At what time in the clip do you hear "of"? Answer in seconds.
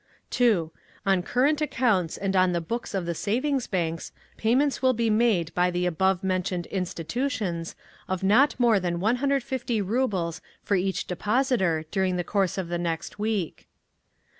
2.95-3.05, 8.07-8.23, 12.57-12.67